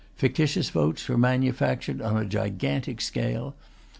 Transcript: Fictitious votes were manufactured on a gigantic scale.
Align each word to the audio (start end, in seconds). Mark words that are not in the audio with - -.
Fictitious 0.15 0.71
votes 0.71 1.07
were 1.07 1.15
manufactured 1.15 2.01
on 2.01 2.17
a 2.17 2.25
gigantic 2.25 2.99
scale. 3.01 3.53